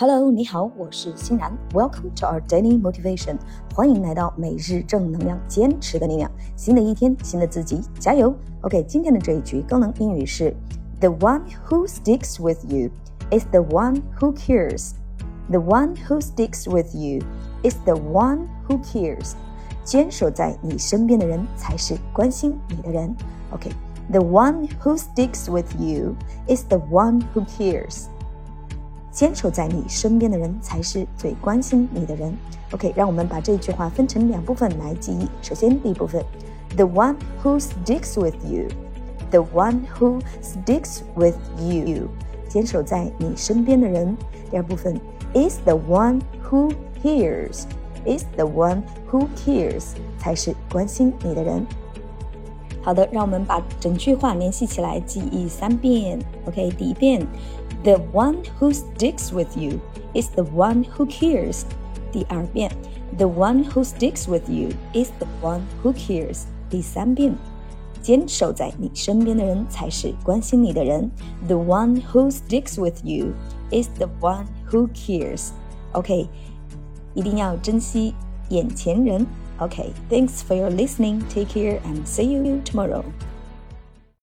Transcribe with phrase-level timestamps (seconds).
[0.00, 1.52] Hello，你好，我是欣然。
[1.72, 3.36] Welcome to our daily motivation，
[3.74, 6.30] 欢迎来到每日正能量，坚持的力量。
[6.54, 8.32] 新的一天，新的自己，加油！
[8.60, 10.54] OK，今天的这一句高能英语是：
[11.00, 12.90] The one who sticks with you
[13.32, 14.92] is the one who cares.
[15.50, 17.26] The one who sticks with you
[17.64, 19.32] is the one who cares.
[19.82, 23.12] 坚守在你身边的人才是关心你的人。
[23.50, 26.14] OK，The one who sticks with you
[26.46, 28.04] is the one who cares.
[29.12, 32.32] 坚守在你身边的人才是最关心你的人。
[32.72, 35.26] OK，让我们把这句话分成两部分来记忆。
[35.42, 36.22] 首先，第一部分，
[36.76, 42.08] the one who sticks with you，the one who sticks with you，
[42.48, 44.16] 坚守在你身边的人。
[44.50, 45.00] 第二部分，
[45.34, 51.66] is the one who cares，is the one who cares，才是关心你的人。
[52.82, 56.18] 好的，让我们把整句话联系起来，记忆三遍。
[56.46, 57.26] OK，第一遍。
[57.84, 59.78] The one who sticks with you
[60.14, 61.62] is the one who cares.
[62.10, 62.70] 第二遍，
[63.16, 66.44] The one who sticks with you is the one who cares.
[66.70, 67.34] 第三遍，
[68.02, 71.10] 坚守在你身边的人才是关心你的人。
[71.46, 73.32] The one who sticks with you
[73.70, 75.50] is the one who cares.
[75.92, 76.28] OK，
[77.14, 78.14] 一定要珍惜
[78.48, 79.26] 眼前人。
[79.59, 81.25] OK，thanks for your listening.
[81.29, 83.05] Take care and see you tomorrow.